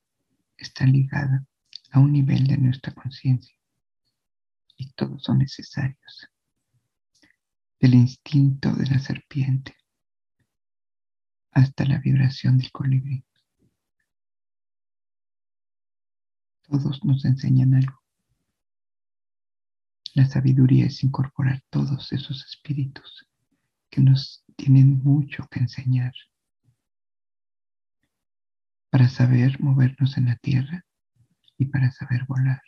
está 0.55 0.85
ligado 0.85 1.45
a 1.91 1.99
un 1.99 2.13
nivel 2.13 2.47
de 2.47 2.57
nuestra 2.57 2.93
conciencia 2.93 3.55
y 4.77 4.91
todos 4.91 5.23
son 5.23 5.39
necesarios. 5.39 6.29
Del 7.79 7.93
instinto 7.93 8.71
de 8.73 8.87
la 8.87 8.99
serpiente 8.99 9.75
hasta 11.51 11.85
la 11.85 11.99
vibración 11.99 12.57
del 12.57 12.71
colibrí. 12.71 13.23
Todos 16.63 17.03
nos 17.05 17.23
enseñan 17.25 17.75
algo. 17.75 18.01
La 20.13 20.25
sabiduría 20.25 20.85
es 20.85 21.03
incorporar 21.03 21.61
todos 21.69 22.11
esos 22.11 22.45
espíritus 22.45 23.27
que 23.89 24.01
nos 24.01 24.43
tienen 24.55 25.03
mucho 25.03 25.47
que 25.49 25.59
enseñar 25.59 26.13
para 28.89 29.09
saber 29.09 29.59
movernos 29.59 30.17
en 30.17 30.25
la 30.25 30.37
tierra 30.37 30.85
y 31.57 31.65
para 31.65 31.91
saber 31.91 32.25
volar 32.25 32.61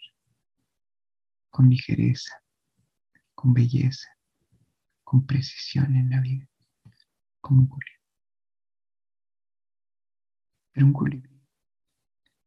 con 1.58 1.72
ligereza, 1.72 2.40
con 3.34 3.52
belleza, 3.52 4.10
con 5.04 5.26
precisión 5.26 5.96
en 5.96 6.12
la 6.12 6.22
vida, 6.22 6.48
como 7.42 7.62
un 7.62 7.68
colibrí. 7.68 7.94
Pero 10.72 10.86
un 10.86 10.94
colibrí, 10.94 11.42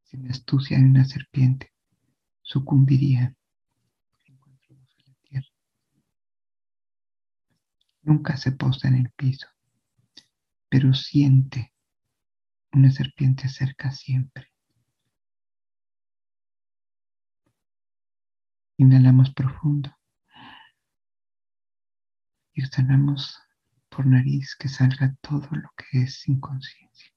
sin 0.04 0.30
astucia 0.30 0.78
de 0.78 0.84
una 0.84 1.04
serpiente, 1.04 1.72
sucumbiría. 2.40 3.34
Nunca 8.02 8.36
se 8.36 8.52
posa 8.52 8.86
en 8.86 8.94
el 8.94 9.10
piso, 9.10 9.48
pero 10.68 10.94
siente 10.94 11.74
una 12.70 12.92
serpiente 12.92 13.48
cerca 13.48 13.90
siempre. 13.90 14.49
Inhalamos 18.80 19.28
profundo 19.34 19.94
y 22.54 22.62
exhalamos 22.62 23.38
por 23.90 24.06
nariz 24.06 24.56
que 24.58 24.68
salga 24.70 25.14
todo 25.20 25.46
lo 25.50 25.70
que 25.76 26.04
es 26.04 26.26
inconsciencia. 26.26 27.12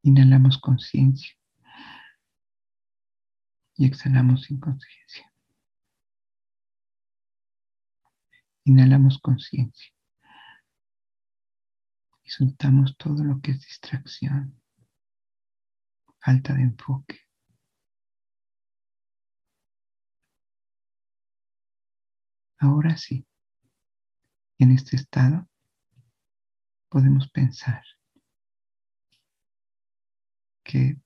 Inhalamos 0.00 0.56
conciencia 0.56 1.34
y 3.76 3.84
exhalamos 3.84 4.50
inconsciencia. 4.50 5.30
Inhalamos 8.64 9.18
conciencia 9.18 9.92
y 12.22 12.30
soltamos 12.30 12.96
todo 12.96 13.22
lo 13.22 13.38
que 13.42 13.50
es 13.50 13.60
distracción, 13.60 14.58
falta 16.20 16.54
de 16.54 16.62
enfoque. 16.62 17.23
Ahora 22.64 22.96
sí, 22.96 23.26
en 24.58 24.70
este 24.70 24.96
estado 24.96 25.46
podemos 26.88 27.28
pensar 27.28 27.84
que 30.62 30.96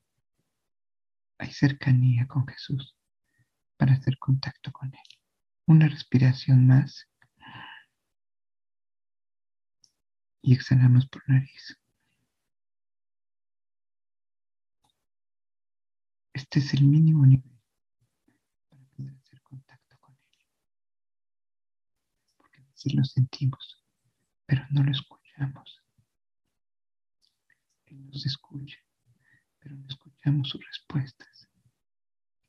hay 1.36 1.52
cercanía 1.52 2.28
con 2.28 2.46
Jesús 2.46 2.94
para 3.76 3.94
hacer 3.94 4.18
contacto 4.18 4.70
con 4.70 4.94
Él. 4.94 5.20
Una 5.66 5.88
respiración 5.88 6.64
más 6.64 7.08
y 10.40 10.54
exhalamos 10.54 11.08
por 11.08 11.28
nariz. 11.28 11.76
Este 16.32 16.60
es 16.60 16.72
el 16.74 16.84
mínimo 16.84 17.26
nivel 17.26 17.57
Lo 22.94 23.04
sentimos, 23.04 23.84
pero 24.46 24.64
no 24.70 24.82
lo 24.82 24.90
escuchamos. 24.90 25.82
Él 27.86 28.10
nos 28.10 28.24
escucha, 28.24 28.78
pero 29.58 29.74
no 29.76 29.86
escuchamos 29.88 30.48
sus 30.48 30.64
respuestas. 30.66 31.48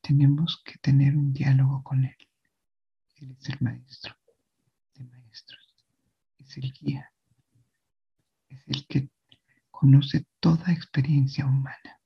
Tenemos 0.02 0.62
que 0.63 0.78
tener 0.80 1.15
un 1.15 1.34
diálogo 1.34 1.84
con 1.84 2.06
Él. 2.06 2.15
Él 3.17 3.36
es 3.38 3.49
el 3.49 3.58
maestro 3.60 4.15
de 4.95 5.04
maestros, 5.06 5.86
es 6.38 6.58
el 6.58 6.71
guía, 6.71 7.12
es 8.47 8.63
el 8.67 8.88
que 8.88 9.10
conoce 9.71 10.25
toda 10.39 10.71
experiencia 10.71 11.45
humana, 11.45 11.99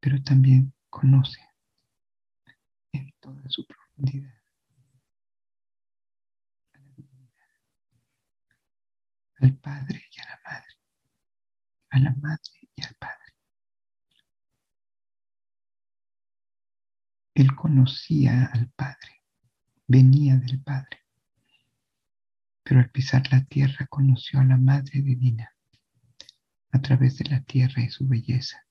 pero 0.00 0.20
también 0.22 0.72
conoce 0.90 1.40
en 2.92 3.12
toda 3.20 3.48
su 3.48 3.64
profundidad 3.66 4.41
al 9.42 9.56
Padre 9.56 10.04
y 10.10 10.20
a 10.20 10.24
la 10.24 10.40
Madre, 10.44 10.76
a 11.90 11.98
la 11.98 12.14
Madre 12.14 12.68
y 12.76 12.82
al 12.82 12.94
Padre. 12.94 13.34
Él 17.34 17.54
conocía 17.56 18.46
al 18.52 18.70
Padre, 18.70 19.22
venía 19.86 20.36
del 20.36 20.62
Padre, 20.62 21.04
pero 22.62 22.80
al 22.80 22.90
pisar 22.90 23.30
la 23.32 23.42
tierra 23.44 23.86
conoció 23.88 24.40
a 24.40 24.44
la 24.44 24.56
Madre 24.56 25.02
Divina 25.02 25.50
a 26.70 26.80
través 26.80 27.18
de 27.18 27.28
la 27.28 27.40
tierra 27.42 27.82
y 27.82 27.90
su 27.90 28.06
belleza 28.06 28.64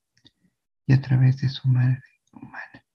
y 0.88 0.93
a 0.93 1.01
través 1.01 1.41
de 1.41 1.49
su 1.49 1.67
Madre 1.67 2.21
humana, 2.31 2.86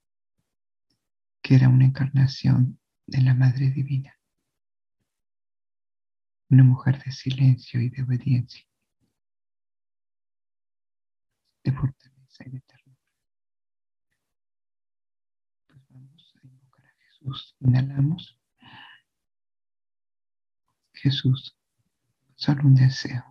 que 1.41 1.55
era 1.55 1.69
una 1.69 1.85
encarnación 1.85 2.79
de 3.05 3.21
la 3.21 3.33
Madre 3.33 3.69
Divina 3.69 4.16
una 6.49 6.63
mujer 6.63 7.03
de 7.03 7.11
silencio 7.11 7.81
y 7.81 7.89
de 7.89 8.03
obediencia, 8.03 8.65
de 11.63 11.71
fortaleza 11.71 12.43
y 12.45 12.49
de 12.51 12.61
ternura. 12.61 12.99
Pues 15.67 15.81
vamos 15.89 16.33
a 16.35 16.47
invocar 16.47 16.85
a 16.85 17.03
Jesús. 17.05 17.55
Inhalamos. 17.59 18.39
Jesús, 20.93 21.55
solo 22.35 22.63
un 22.63 22.75
deseo. 22.75 23.23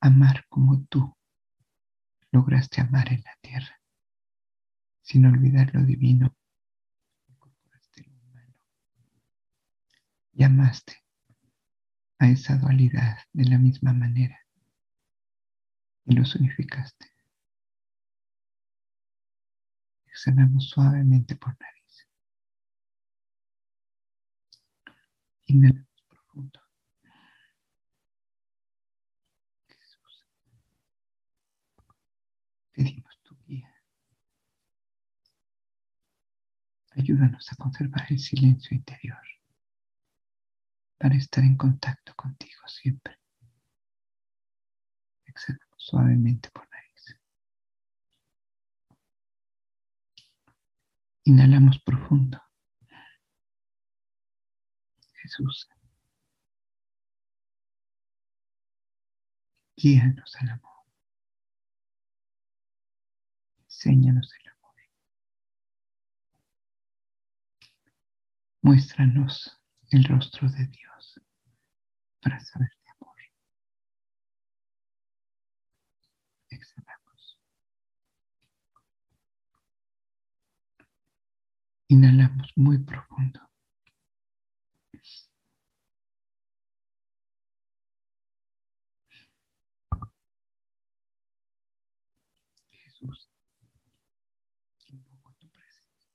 Amar 0.00 0.44
como 0.48 0.84
tú 0.86 1.16
lograste 2.32 2.80
amar 2.80 3.12
en 3.12 3.22
la 3.22 3.36
tierra, 3.40 3.80
sin 5.02 5.26
olvidar 5.26 5.72
lo 5.74 5.84
divino 5.84 6.34
llamaste 10.32 10.96
a 12.18 12.28
esa 12.28 12.56
dualidad 12.56 13.18
de 13.32 13.44
la 13.44 13.58
misma 13.58 13.92
manera 13.92 14.38
y 16.04 16.14
los 16.14 16.34
unificaste. 16.34 17.06
Exhalamos 20.06 20.68
suavemente 20.68 21.36
por 21.36 21.56
nariz. 21.58 22.08
Inhalamos 25.46 26.04
profundo. 26.08 26.60
Jesús, 29.66 30.26
pedimos 32.72 33.18
tu 33.22 33.36
guía. 33.46 33.74
Ayúdanos 36.90 37.50
a 37.52 37.56
conservar 37.56 38.06
el 38.10 38.18
silencio 38.18 38.76
interior 38.76 39.18
para 41.02 41.16
estar 41.16 41.42
en 41.42 41.56
contacto 41.56 42.14
contigo 42.14 42.62
siempre. 42.68 43.18
Exhalamos 45.24 45.74
suavemente 45.76 46.48
por 46.52 46.68
nariz. 46.70 47.16
Inhalamos 51.24 51.80
profundo. 51.80 52.40
Jesús, 55.14 55.68
guíanos 59.76 60.36
al 60.36 60.50
amor. 60.50 60.84
Enséñanos 63.64 64.32
el 64.40 64.48
amor. 64.50 64.76
Muéstranos 68.60 69.60
el 69.90 70.04
rostro 70.04 70.48
de 70.48 70.68
Dios 70.68 70.91
para 72.22 72.38
saber 72.40 72.70
de 72.84 72.90
amor. 72.90 73.16
Exhalamos. 76.50 77.38
Inhalamos 81.88 82.52
muy 82.56 82.78
profundo. 82.78 83.40
Jesús, 92.70 93.28
invoco 94.88 95.32
tu 95.38 95.48
presencia. 95.50 96.08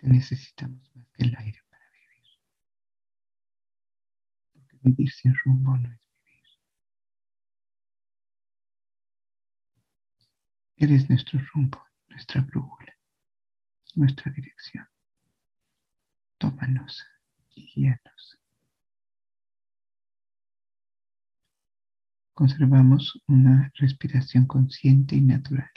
Que 0.00 0.06
necesitamos 0.06 0.80
más 0.96 1.06
que 1.12 1.24
el 1.24 1.36
aire 1.36 1.62
para 1.68 1.84
vivir. 1.90 2.24
Porque 4.54 4.78
vivir 4.82 5.10
sin 5.12 5.34
rumbo 5.44 5.76
no 5.76 5.92
es 5.92 6.00
vivir. 6.24 6.42
Eres 10.76 11.10
nuestro 11.10 11.38
rumbo, 11.52 11.86
nuestra 12.08 12.40
brújula, 12.40 12.96
nuestra 13.94 14.32
dirección. 14.32 14.88
Tómanos 16.38 17.04
y 17.50 17.66
guíanos. 17.66 18.38
Conservamos 22.32 23.22
una 23.26 23.70
respiración 23.74 24.46
consciente 24.46 25.14
y 25.14 25.20
natural. 25.20 25.70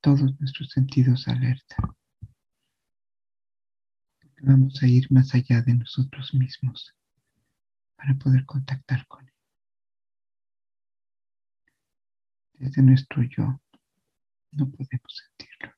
Todos 0.00 0.40
nuestros 0.40 0.70
sentidos 0.70 1.28
alerta. 1.28 1.76
Vamos 4.44 4.82
a 4.82 4.88
ir 4.88 5.06
más 5.12 5.32
allá 5.36 5.62
de 5.62 5.72
nosotros 5.72 6.34
mismos 6.34 6.92
para 7.94 8.12
poder 8.16 8.44
contactar 8.44 9.06
con 9.06 9.24
Él. 9.24 9.34
Desde 12.54 12.82
nuestro 12.82 13.22
yo 13.22 13.60
no 14.50 14.68
podemos 14.68 15.16
sentirlo. 15.16 15.76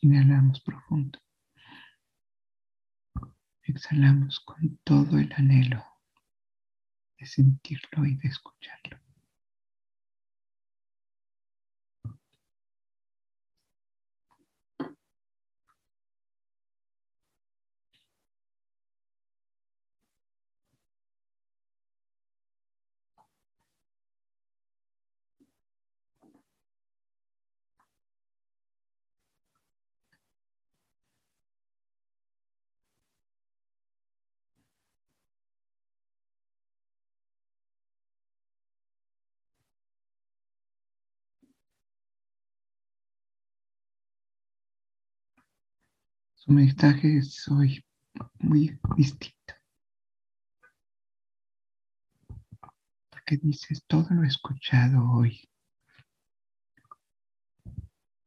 Inhalamos 0.00 0.62
profundo. 0.62 1.18
Exhalamos 3.64 4.40
con 4.40 4.78
todo 4.84 5.18
el 5.18 5.30
anhelo 5.34 5.84
de 7.18 7.26
sentirlo 7.26 8.06
y 8.06 8.16
de 8.16 8.28
escucharlo. 8.28 9.01
Su 46.44 46.50
mensaje 46.50 47.18
es 47.18 47.46
hoy 47.46 47.84
muy 48.40 48.76
distinto. 48.96 49.54
Porque 53.10 53.36
dices, 53.36 53.84
todo 53.86 54.08
lo 54.10 54.24
escuchado 54.24 55.08
hoy 55.08 55.48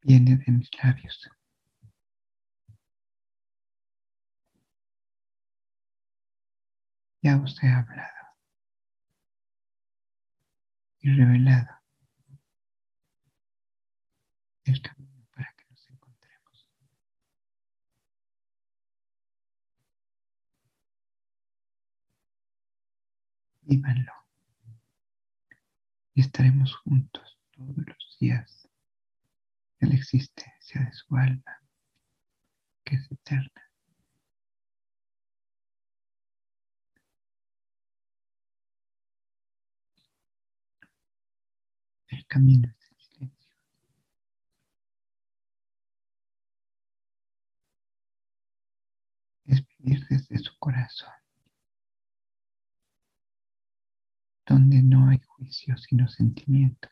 viene 0.02 0.38
de 0.38 0.50
mis 0.50 0.70
labios. 0.82 1.30
Ya 7.22 7.36
os 7.36 7.62
he 7.62 7.68
hablado 7.68 8.14
y 11.02 11.10
revelado 11.10 11.82
el 14.64 14.82
camino 14.82 15.05
Vívanlo 23.68 24.14
y 26.14 26.22
estaremos 26.22 26.76
juntos 26.78 27.38
todos 27.52 27.76
los 27.78 28.18
días 28.20 28.70
de 29.80 29.88
la 29.88 29.96
existencia 29.96 30.82
de 30.82 30.94
su 30.94 31.16
alma, 31.16 31.62
que 32.84 32.96
es 32.96 33.12
eterna. 33.12 33.70
El 42.08 42.26
camino 42.28 42.70
es 42.70 42.92
el 42.92 42.98
silencio. 43.02 43.56
Es 49.46 49.66
vivir 49.80 50.06
desde 50.08 50.38
su 50.38 50.58
corazón, 50.60 51.15
donde 54.46 54.82
no 54.84 55.10
hay 55.10 55.20
juicio 55.20 55.76
sino 55.78 56.08
sentimiento. 56.08 56.88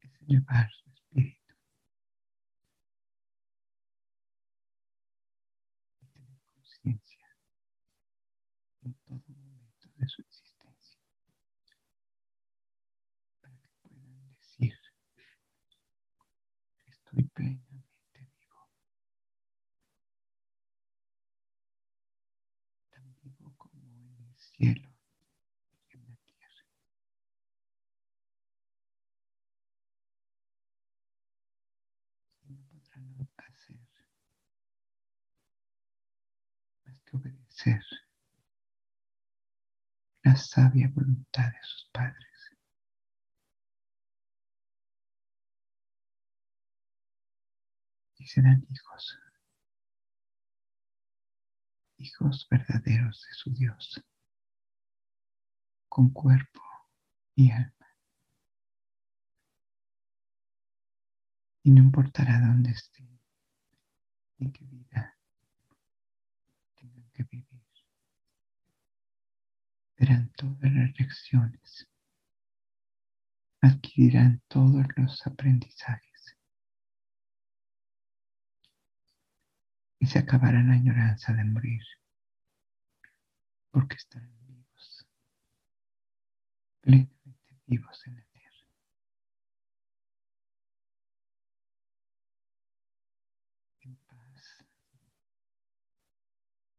Es 0.00 0.10
elevar 0.28 0.70
su 0.70 0.90
espíritu. 0.90 1.54
Y 6.00 6.06
tener 6.06 6.38
conciencia 6.54 7.26
en 8.82 8.94
todo 8.94 9.22
momento 9.28 9.88
de 9.96 10.08
su 10.08 10.22
existencia 10.22 11.00
para 13.40 13.54
que 13.56 13.68
puedan 13.82 14.34
decir 14.34 14.74
estoy 16.86 17.24
plenamente 17.24 17.71
que 37.04 37.16
obedecer 37.16 37.82
la 40.22 40.36
sabia 40.36 40.88
voluntad 40.94 41.50
de 41.50 41.58
sus 41.62 41.88
padres. 41.92 42.28
Y 48.18 48.26
serán 48.28 48.64
hijos, 48.70 49.18
hijos 51.98 52.46
verdaderos 52.48 53.26
de 53.26 53.34
su 53.34 53.52
Dios, 53.52 54.00
con 55.92 56.08
cuerpo 56.08 56.62
y 57.34 57.50
alma. 57.50 57.86
Y 61.64 61.70
no 61.70 61.82
importará 61.82 62.40
dónde 62.40 62.70
estén, 62.70 63.20
ni 64.38 64.50
qué 64.52 64.64
vida 64.64 65.18
tengan 66.76 67.10
que 67.12 67.24
vivir. 67.24 67.62
Verán 69.98 70.32
todas 70.34 70.72
las 70.72 70.98
lecciones, 70.98 71.86
adquirirán 73.60 74.40
todos 74.48 74.86
los 74.96 75.26
aprendizajes. 75.26 76.38
Y 79.98 80.06
se 80.06 80.20
acabará 80.20 80.62
la 80.62 80.72
añoranza 80.72 81.34
de 81.34 81.44
morir 81.44 81.82
porque 83.70 83.96
están 83.96 84.41
plenamente 86.82 87.56
vivos 87.66 88.06
en 88.06 88.16
la 88.16 88.24
tierra. 88.24 88.66
En 93.80 93.96
paz, 93.96 94.64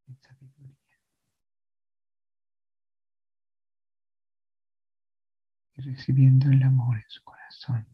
en 0.07 0.17
sabiduría. 0.21 0.77
Y 5.75 5.81
recibiendo 5.81 6.51
el 6.51 6.61
amor 6.63 6.97
en 6.97 7.09
su 7.09 7.23
corazón 7.23 7.87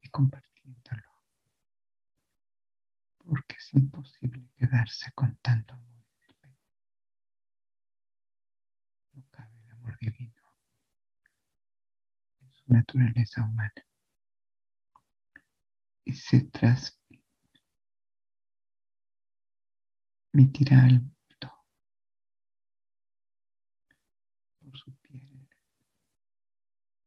y 0.00 0.08
compartiéndolo. 0.08 1.02
Porque 3.24 3.56
es 3.56 3.74
imposible 3.74 4.48
quedarse 4.56 5.12
con 5.12 5.36
tanto 5.36 5.74
amor. 5.74 5.91
Divino 10.02 10.34
en 12.40 12.50
su 12.52 12.72
naturaleza 12.72 13.42
humana. 13.44 13.72
Y 16.04 16.12
se 16.12 16.40
transmitirá 20.32 20.82
al 20.82 21.00
mundo 21.00 21.12
por 24.58 24.76
su 24.76 24.92
piel, 24.96 25.48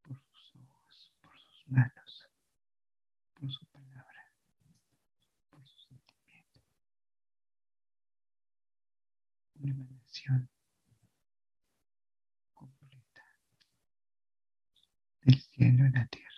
por 0.02 0.18
sus 0.32 0.56
ojos, 0.56 1.14
por 1.22 1.38
sus 1.38 1.68
manos, 1.68 2.30
por 3.34 3.52
su 3.52 3.66
palabra, 3.66 4.32
por 5.50 5.68
su 5.68 5.78
sentimiento. 5.80 6.62
Una 9.56 9.72
emanación 9.72 10.50
del 15.26 15.42
cielo 15.42 15.86
en 15.86 15.94
la 15.94 16.06
tierra. 16.08 16.30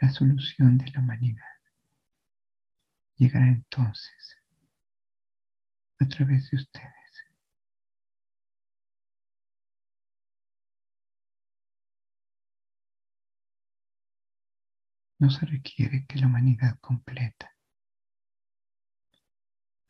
La 0.00 0.10
solución 0.10 0.78
de 0.78 0.90
la 0.90 1.00
humanidad 1.00 1.44
llegará 3.16 3.46
entonces 3.46 4.36
a 6.00 6.08
través 6.08 6.50
de 6.50 6.56
ustedes. 6.56 6.92
No 15.18 15.30
se 15.30 15.46
requiere 15.46 16.04
que 16.06 16.18
la 16.18 16.26
humanidad 16.26 16.80
completa 16.80 17.54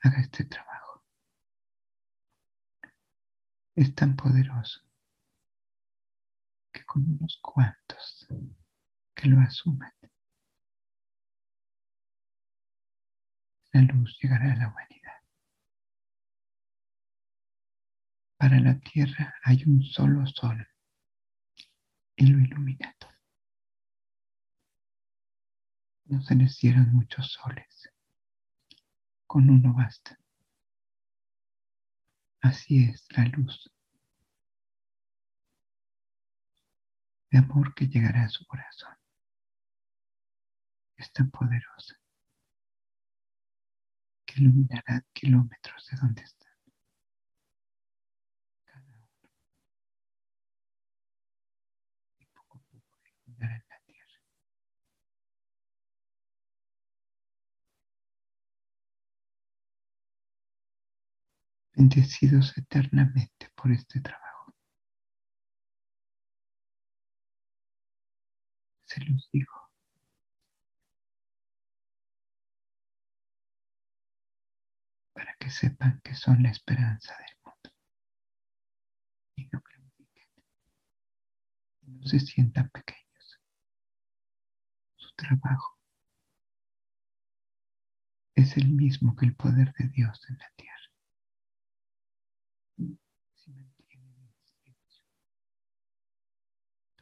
haga 0.01 0.21
este 0.21 0.45
trabajo. 0.45 1.03
Es 3.75 3.95
tan 3.95 4.15
poderoso 4.15 4.92
que 6.73 6.85
con 6.85 7.03
unos 7.09 7.39
cuantos 7.43 8.27
que 9.15 9.29
lo 9.29 9.41
asuman, 9.41 9.93
la 13.73 13.83
luz 13.83 14.19
llegará 14.21 14.53
a 14.53 14.57
la 14.57 14.69
humanidad. 14.69 15.23
Para 18.37 18.59
la 18.61 18.79
tierra 18.81 19.35
hay 19.45 19.63
un 19.67 19.83
solo 19.83 20.27
sol 20.27 20.67
y 22.17 22.27
lo 22.27 22.39
ilumina 22.39 22.95
todo. 22.99 23.13
No 26.07 26.21
se 26.23 26.35
les 26.35 26.59
dieron 26.59 26.93
muchos 26.93 27.33
soles, 27.33 27.89
con 29.27 29.49
uno 29.49 29.73
basta. 29.75 30.19
Así 32.41 32.85
es 32.85 33.07
la 33.17 33.25
luz 33.27 33.73
de 37.33 37.39
amor 37.39 37.75
que 37.75 37.89
llegará 37.89 38.25
a 38.25 38.29
su 38.29 38.47
corazón. 38.47 38.95
Es 40.97 41.11
tan 41.13 41.31
poderosa 41.31 41.97
que 44.27 44.41
iluminará 44.43 45.05
kilómetros 45.15 45.89
de 45.91 45.97
donde 45.97 46.23
están. 46.23 46.53
Cada 48.67 48.83
uno. 48.83 49.31
Y 52.21 52.27
poco 52.27 52.59
a 52.59 52.61
poco 52.71 52.99
iluminará 53.27 53.65
la 53.71 53.81
tierra. 53.87 54.21
Bendecidos 61.75 62.57
eternamente 62.59 63.51
por 63.55 63.73
este 63.73 64.01
trabajo. 64.03 64.32
Se 68.93 69.01
los 69.05 69.31
digo. 69.31 69.53
Para 75.15 75.35
que 75.39 75.51
sepan 75.51 76.01
que 76.05 76.15
son 76.15 76.43
la 76.43 76.51
esperanza 76.51 77.17
del 77.17 77.37
mundo. 77.45 77.71
Y. 79.37 79.49
Y 81.85 81.91
no 81.93 82.07
se 82.07 82.21
sientan 82.21 82.69
pequeños. 82.71 83.41
Su 84.97 85.11
trabajo 85.15 85.79
es 88.35 88.57
el 88.57 88.69
mismo 88.69 89.17
que 89.17 89.27
el 89.27 89.35
poder 89.35 89.73
de 89.75 89.89
Dios 89.89 90.21
en 90.29 90.39
la 90.39 90.51
tierra. 90.57 90.82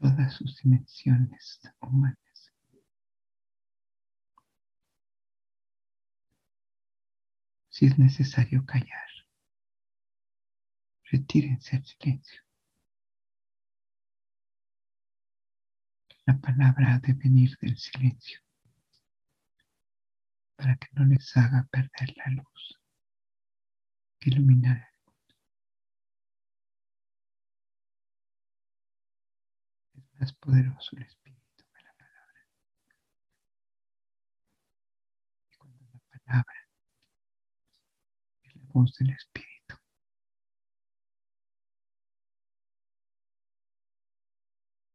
Todas 0.00 0.32
sus 0.32 0.56
dimensiones 0.62 1.60
humanas. 1.80 2.52
Si 7.68 7.86
es 7.86 7.98
necesario 7.98 8.64
callar, 8.64 9.08
retírense 11.04 11.76
al 11.76 11.84
silencio. 11.84 12.42
La 16.24 16.38
palabra 16.38 16.94
ha 16.94 16.98
de 16.98 17.12
venir 17.12 17.56
del 17.60 17.76
silencio 17.76 18.40
para 20.56 20.76
que 20.76 20.88
no 20.92 21.04
les 21.04 21.36
haga 21.36 21.66
perder 21.70 22.14
la 22.16 22.30
luz 22.32 22.80
que 24.18 24.30
iluminará 24.30 24.89
más 30.20 30.32
poderoso 30.34 30.96
el 30.96 31.02
espíritu 31.04 31.64
que 31.72 31.82
la 31.82 31.92
palabra. 31.94 32.46
Y 35.50 35.56
cuando 35.56 35.78
la 35.92 36.00
palabra 36.24 36.68
es 38.42 38.54
la 38.56 38.62
voz 38.72 38.94
del 38.98 39.10
espíritu, 39.10 39.76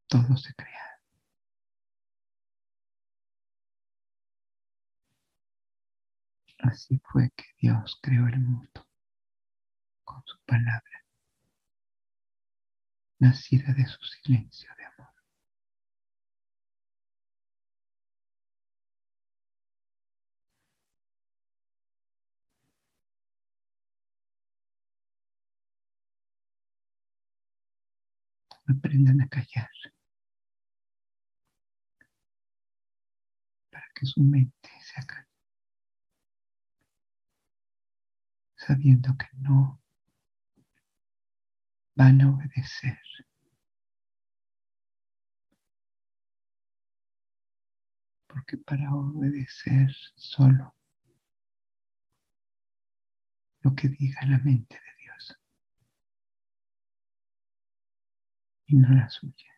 todo 0.08 0.38
se 0.38 0.54
crea. 0.54 1.02
Así 6.60 7.00
fue 7.04 7.32
que 7.36 7.46
Dios 7.60 7.98
creó 8.02 8.28
el 8.28 8.40
mundo 8.40 8.88
con 10.04 10.22
su 10.26 10.38
palabra, 10.46 11.06
nacida 13.20 13.74
de 13.74 13.86
su 13.86 14.04
silencio 14.06 14.70
de 14.78 14.86
amor. 14.86 14.95
Aprendan 28.68 29.22
a 29.22 29.28
callar 29.28 29.70
para 33.70 33.88
que 33.94 34.06
su 34.06 34.22
mente 34.24 34.70
se 34.82 35.02
acalme, 35.02 35.30
sabiendo 38.56 39.16
que 39.18 39.28
no 39.38 39.82
van 41.96 42.22
a 42.22 42.30
obedecer. 42.30 43.00
Porque 48.28 48.58
para 48.58 48.94
obedecer 48.94 49.90
solo 50.16 50.76
lo 53.62 53.74
que 53.76 53.88
diga 53.90 54.22
la 54.28 54.40
mente 54.40 54.76
de 54.76 54.95
y 58.68 58.76
no 58.76 58.90
la 58.94 59.10
suya. 59.10 59.52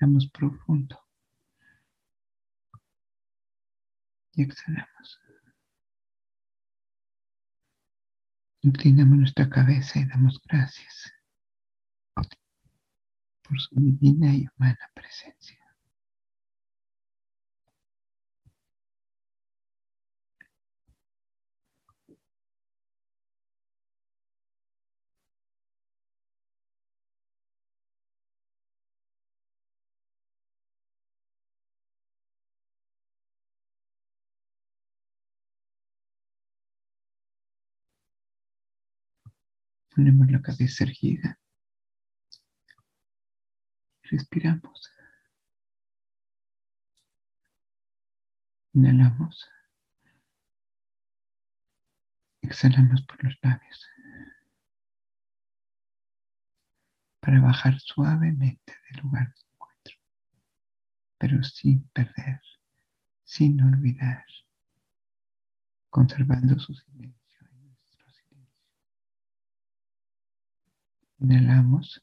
Inhalamos 0.00 0.28
profundo 0.28 1.00
y 4.34 4.42
exhalamos. 4.42 5.20
Inclinamos 8.62 9.18
nuestra 9.18 9.48
cabeza 9.48 10.00
y 10.00 10.06
damos 10.06 10.40
gracias 10.48 11.12
por 13.42 13.60
su 13.60 13.74
divina 13.74 14.34
y 14.34 14.46
humana 14.56 14.90
presencia. 14.94 15.63
Ponemos 39.94 40.28
la 40.30 40.42
cabeza 40.42 40.84
erguida. 40.84 41.38
Respiramos. 44.02 44.90
Inhalamos. 48.72 49.48
Exhalamos 52.42 53.02
por 53.02 53.22
los 53.24 53.34
labios 53.40 53.86
para 57.20 57.40
bajar 57.40 57.80
suavemente 57.80 58.74
del 58.90 59.02
lugar 59.02 59.32
de 59.32 59.40
encuentro, 59.52 59.96
pero 61.16 61.42
sin 61.42 61.88
perder, 61.88 62.42
sin 63.24 63.62
olvidar, 63.62 64.26
conservando 65.88 66.58
su 66.58 66.74
silencio. 66.74 67.23
Inhalamos. 71.24 72.02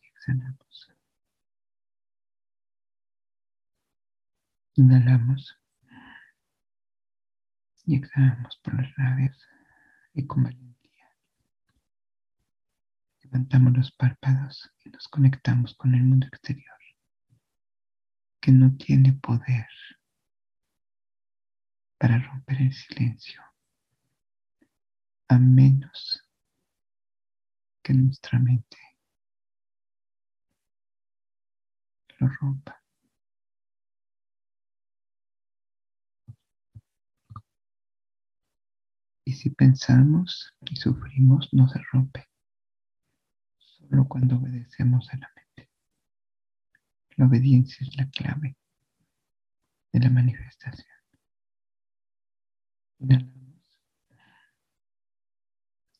Exhalamos. 0.00 0.90
Inhalamos. 4.76 5.58
Y 7.84 7.96
exhalamos 7.96 8.56
por 8.62 8.80
los 8.80 8.96
labios 8.96 9.46
y 10.14 10.26
con 10.26 10.44
valentía. 10.44 11.14
Levantamos 13.24 13.76
los 13.76 13.92
párpados 13.92 14.72
y 14.82 14.88
nos 14.88 15.06
conectamos 15.08 15.74
con 15.74 15.94
el 15.94 16.02
mundo 16.02 16.26
exterior, 16.28 16.78
que 18.40 18.52
no 18.52 18.74
tiene 18.78 19.12
poder 19.12 19.68
para 21.98 22.18
romper 22.20 22.62
el 22.62 22.72
silencio 22.72 23.47
a 25.28 25.38
menos 25.38 26.24
que 27.82 27.92
nuestra 27.92 28.38
mente 28.38 28.78
lo 32.18 32.28
rompa. 32.28 32.82
Y 39.24 39.32
si 39.34 39.50
pensamos 39.50 40.54
y 40.62 40.76
sufrimos, 40.76 41.50
no 41.52 41.68
se 41.68 41.78
rompe. 41.92 42.26
Solo 43.58 44.08
cuando 44.08 44.36
obedecemos 44.36 45.06
a 45.10 45.18
la 45.18 45.30
mente. 45.36 45.70
La 47.16 47.26
obediencia 47.26 47.86
es 47.86 47.94
la 47.96 48.08
clave 48.08 48.56
de 49.92 50.00
la 50.00 50.08
manifestación. 50.08 50.98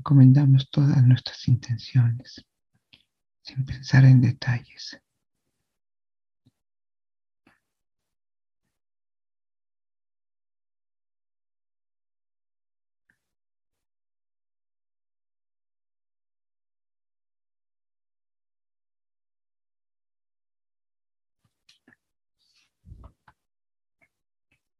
Encomendamos 0.00 0.70
todas 0.70 1.02
nuestras 1.04 1.46
intenciones 1.46 2.42
sin 3.42 3.66
pensar 3.66 4.06
en 4.06 4.22
detalles. 4.22 4.98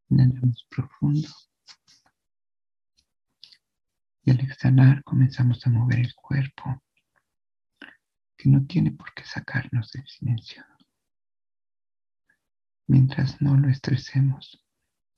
Inhalamos 0.09 0.65
profundo. 0.67 1.29
Al 4.31 4.39
exhalar 4.39 5.03
comenzamos 5.03 5.67
a 5.67 5.69
mover 5.69 5.99
el 5.99 6.15
cuerpo, 6.15 6.81
que 8.37 8.47
no 8.47 8.65
tiene 8.65 8.91
por 8.91 9.13
qué 9.13 9.25
sacarnos 9.25 9.91
del 9.91 10.07
silencio. 10.07 10.63
Mientras 12.87 13.41
no 13.41 13.57
lo 13.57 13.67
estresemos, 13.67 14.65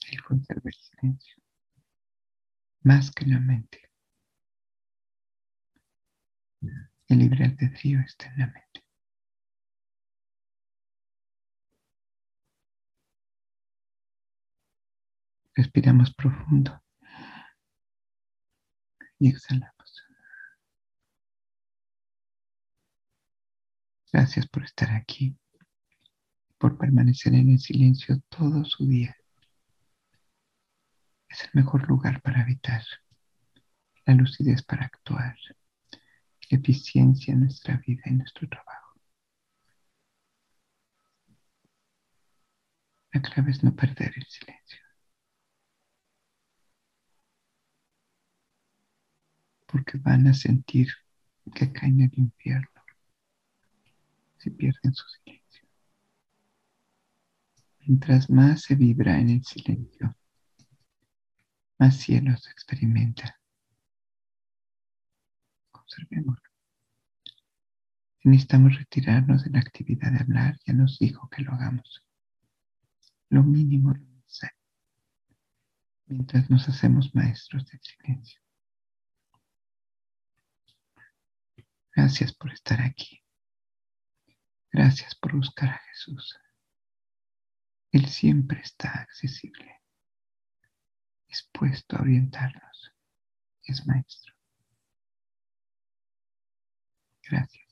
él 0.10 0.24
conserva 0.24 0.64
el 0.66 0.74
silencio, 0.74 1.36
más 2.82 3.12
que 3.12 3.28
la 3.28 3.40
mente. 3.40 3.88
El 7.08 7.20
libre 7.20 7.46
albedrío 7.46 8.00
está 8.00 8.30
en 8.30 8.40
la 8.40 8.48
mente. 8.48 8.84
Respiramos 15.54 16.12
profundo 16.16 16.83
y 19.24 19.30
exhalamos. 19.30 20.04
Gracias 24.12 24.46
por 24.48 24.66
estar 24.66 24.92
aquí, 24.92 25.38
por 26.58 26.78
permanecer 26.78 27.34
en 27.34 27.52
el 27.52 27.60
silencio 27.60 28.20
todo 28.28 28.66
su 28.66 28.86
día. 28.86 29.16
Es 31.30 31.46
el 31.46 31.52
mejor 31.54 31.88
lugar 31.88 32.22
para 32.22 32.42
habitar, 32.42 32.84
la 34.06 34.14
lucidez 34.14 34.62
para 34.62 34.88
actuar, 34.88 35.38
la 36.50 36.58
eficiencia 36.58 37.34
en 37.34 37.42
nuestra 37.42 37.78
vida 37.78 38.04
y 38.08 38.12
nuestro 38.12 38.50
trabajo. 38.50 39.00
La 43.14 43.22
clave 43.22 43.52
es 43.52 43.64
no 43.64 43.74
perder 43.74 44.12
el 44.18 44.26
silencio. 44.26 44.80
Porque 49.74 49.98
van 49.98 50.28
a 50.28 50.36
sentir 50.36 50.88
que 51.56 51.74
caen 51.74 52.00
en 52.00 52.12
el 52.14 52.20
infierno 52.20 52.70
si 54.38 54.52
pierden 54.52 54.94
su 54.94 55.04
silencio. 55.08 55.68
Mientras 57.80 58.30
más 58.30 58.62
se 58.62 58.76
vibra 58.76 59.20
en 59.20 59.32
el 59.32 59.44
silencio, 59.44 60.16
más 61.80 61.98
cielo 61.98 62.38
se 62.38 62.52
experimenta. 62.52 63.40
Conservémoslo. 65.72 66.50
Si 68.22 68.30
necesitamos 68.30 68.78
retirarnos 68.78 69.44
de 69.44 69.50
la 69.50 69.60
actividad 69.60 70.12
de 70.12 70.20
hablar, 70.20 70.56
ya 70.68 70.74
nos 70.74 71.00
dijo 71.00 71.28
que 71.30 71.42
lo 71.42 71.52
hagamos. 71.52 72.06
Lo 73.30 73.42
mínimo, 73.42 73.92
lo 73.92 74.00
necesario. 74.00 74.56
Mientras 76.06 76.50
nos 76.52 76.70
hacemos 76.70 77.16
maestros 77.16 77.66
del 77.66 77.82
silencio. 77.82 78.44
Gracias 81.96 82.34
por 82.34 82.52
estar 82.52 82.82
aquí. 82.82 83.24
Gracias 84.72 85.14
por 85.16 85.36
buscar 85.36 85.70
a 85.70 85.82
Jesús. 85.90 86.40
Él 87.92 88.08
siempre 88.08 88.60
está 88.62 88.90
accesible, 88.90 89.82
dispuesto 91.28 91.96
a 91.96 92.02
orientarnos. 92.02 92.92
Es 93.66 93.86
maestro. 93.86 94.34
Gracias. 97.22 97.63